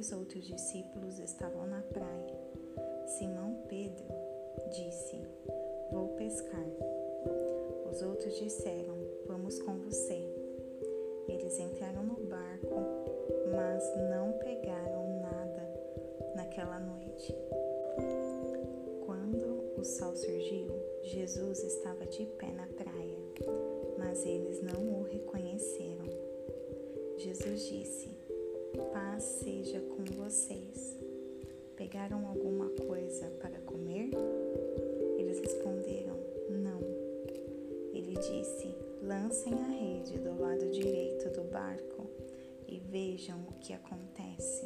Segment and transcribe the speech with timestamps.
[0.00, 2.40] dois outros discípulos estavam na praia.
[3.04, 4.06] Simão Pedro
[4.70, 5.20] disse:
[5.92, 6.64] Vou pescar.
[7.90, 8.96] Os outros disseram:
[9.26, 10.26] Vamos com você.
[11.28, 12.74] Eles entraram no barco
[13.54, 17.36] mas não pegaram nada naquela noite.
[19.04, 20.68] Quando o sol surgiu,
[21.02, 23.18] Jesus estava de pé na praia,
[23.98, 26.06] mas eles não o reconheceram.
[27.18, 28.19] Jesus disse:
[28.92, 30.96] Paz seja com vocês.
[31.76, 34.10] Pegaram alguma coisa para comer?
[35.18, 36.16] Eles responderam:
[36.48, 36.80] Não.
[37.92, 42.06] Ele disse: Lancem a rede do lado direito do barco
[42.68, 44.64] e vejam o que acontece.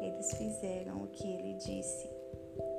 [0.00, 2.08] Eles fizeram o que ele disse.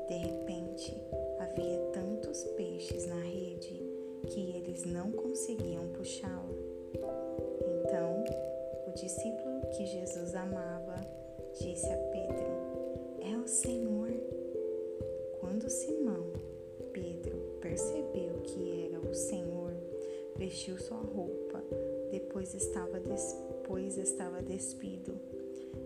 [0.07, 0.93] De repente,
[1.39, 3.81] havia tantos peixes na rede
[4.27, 6.32] que eles não conseguiam puxá-la.
[15.63, 16.33] Quando Simão,
[16.91, 19.73] Pedro, percebeu que era o Senhor,
[20.35, 21.63] vestiu sua roupa,
[22.11, 25.17] depois estava despedido pois estava despido,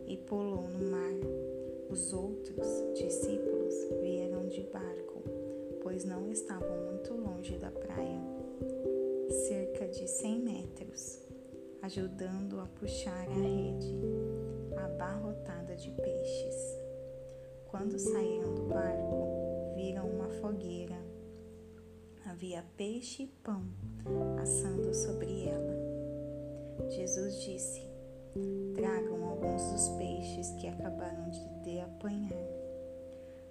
[0.08, 1.14] e pulou no mar.
[1.92, 5.22] Os outros discípulos vieram de barco,
[5.84, 8.20] pois não estavam muito longe da praia,
[9.48, 11.20] cerca de cem metros,
[11.84, 13.94] ajudando a puxar a rede
[14.76, 16.80] abarrotada de peixes.
[17.70, 19.17] Quando saíram do barco,
[22.38, 23.64] Havia peixe e pão
[24.40, 25.76] assando sobre ela.
[26.88, 27.82] Jesus disse:
[28.76, 31.32] Tragam alguns dos peixes que acabaram
[31.64, 32.38] de apanhar.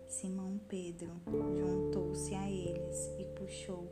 [0.07, 1.11] Simão Pedro
[1.59, 3.91] juntou-se a eles e puxou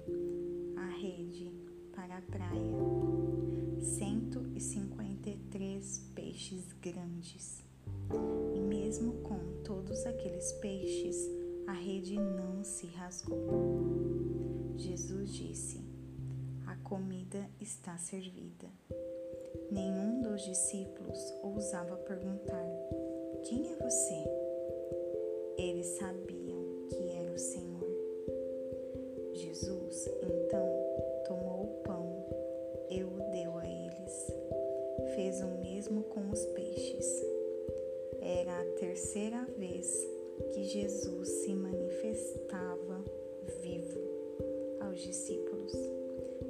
[0.76, 1.50] a rede
[1.92, 2.76] para a praia.
[3.80, 7.64] 153 peixes grandes.
[8.54, 11.28] E mesmo com todos aqueles peixes,
[11.66, 13.38] a rede não se rasgou.
[14.76, 15.80] Jesus disse:
[16.66, 18.68] A comida está servida.
[19.70, 22.66] Nenhum dos discípulos ousava perguntar:
[23.44, 24.24] Quem é você?
[25.56, 27.86] Eles sabiam que era o Senhor.
[29.32, 30.68] Jesus então
[31.26, 32.26] tomou o pão
[32.90, 34.32] e o deu a eles.
[35.14, 37.22] Fez o mesmo com os peixes.
[38.20, 40.13] Era a terceira vez
[40.52, 43.04] que Jesus se manifestava
[43.62, 44.00] vivo
[44.80, 45.72] aos discípulos,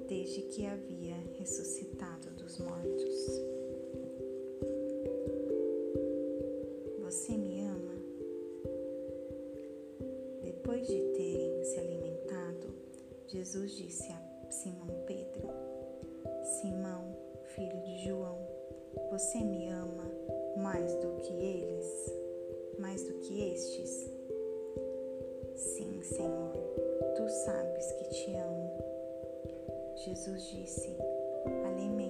[0.08, 3.42] desde que havia ressuscitado dos mortos.
[7.02, 7.94] Você me ama?
[10.42, 12.74] Depois de terem se alimentado,
[13.28, 15.48] Jesus disse a Simão Pedro:
[16.42, 17.16] Simão,
[17.54, 18.38] filho de João,
[19.10, 20.10] você me ama
[20.56, 22.23] mais do que eles?
[22.78, 24.10] Mais do que estes?
[25.54, 26.52] Sim, Senhor,
[27.16, 28.70] tu sabes que te amo.
[30.04, 30.96] Jesus disse:
[31.66, 32.03] alimente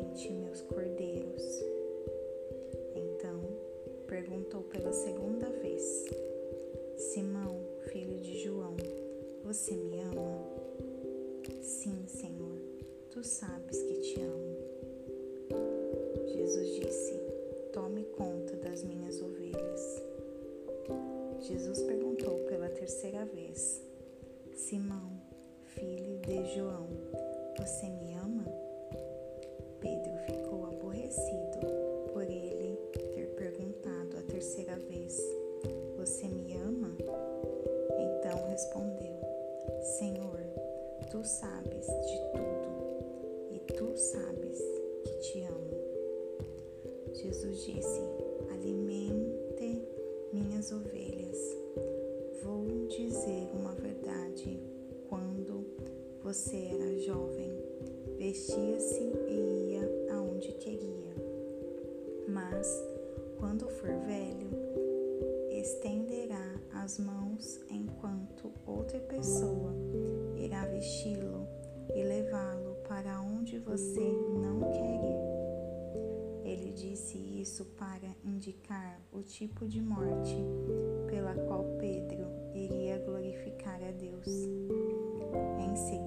[21.47, 23.83] Jesus perguntou pela terceira vez:
[24.55, 25.11] Simão,
[25.67, 26.87] filho de João,
[27.59, 28.47] você me ama?
[29.79, 31.59] Pedro ficou aborrecido
[32.15, 35.21] por ele ter perguntado a terceira vez:
[35.99, 36.97] Você me ama?
[37.91, 39.21] Então respondeu:
[39.99, 40.41] Senhor,
[41.11, 44.59] tu sabes de tudo e tu sabes
[45.05, 45.75] que te amo.
[47.13, 48.01] Jesus disse:
[48.51, 49.87] Alimente
[50.33, 51.04] minhas ovelhas.
[56.35, 57.53] Você era jovem,
[58.19, 61.15] vestia-se e ia aonde queria.
[62.27, 62.67] Mas,
[63.39, 64.51] quando for velho,
[65.53, 69.73] estenderá as mãos enquanto outras pessoa
[70.37, 71.47] irá vesti-lo
[71.95, 76.51] e levá-lo para onde você não quer ir.
[76.51, 80.35] Ele disse isso para indicar o tipo de morte
[81.07, 84.27] pela qual Pedro iria glorificar a Deus.
[85.61, 86.04] Em seguida,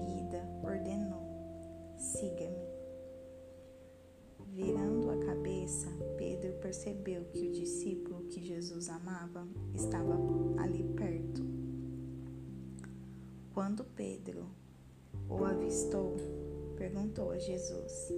[6.68, 10.18] percebeu que o discípulo que Jesus amava estava
[10.62, 11.42] ali perto.
[13.54, 14.46] Quando Pedro
[15.30, 16.18] o avistou,
[16.76, 18.12] perguntou a Jesus: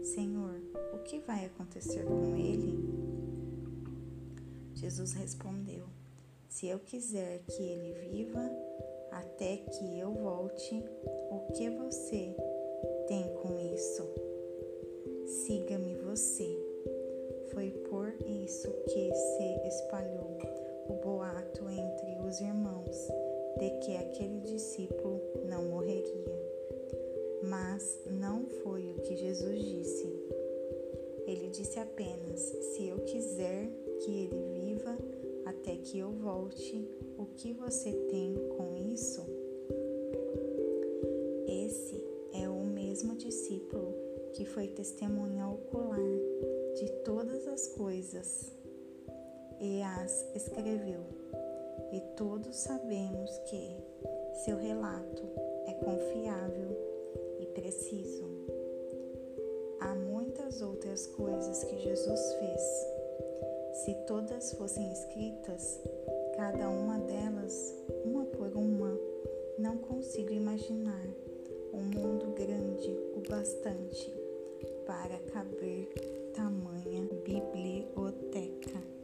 [0.00, 0.60] Senhor,
[0.94, 2.78] o que vai acontecer com ele?
[4.76, 5.84] Jesus respondeu:
[6.48, 8.48] Se eu quiser que ele viva
[9.10, 10.84] até que eu volte,
[11.32, 12.32] o que você
[13.08, 14.08] tem com isso?
[15.26, 16.67] Siga-me você.
[17.52, 20.38] Foi por isso que se espalhou
[20.88, 23.08] o boato entre os irmãos
[23.58, 26.38] de que aquele discípulo não morreria.
[27.42, 30.06] Mas não foi o que Jesus disse.
[31.26, 33.68] Ele disse apenas: Se eu quiser
[34.00, 34.96] que ele viva
[35.44, 39.22] até que eu volte, o que você tem com isso?
[41.46, 43.94] Esse é o mesmo discípulo
[44.32, 45.97] que foi testemunha ocular
[47.66, 48.52] coisas
[49.60, 51.00] e as escreveu.
[51.92, 53.76] E todos sabemos que
[54.44, 55.22] seu relato
[55.66, 56.76] é confiável
[57.40, 58.24] e preciso.
[59.80, 62.62] Há muitas outras coisas que Jesus fez.
[63.72, 65.80] Se todas fossem escritas,
[66.36, 67.74] cada uma delas,
[68.04, 68.96] uma por uma,
[69.58, 71.06] não consigo imaginar
[71.72, 74.12] um mundo grande o bastante
[74.86, 78.97] para caber tamanha biblioteca.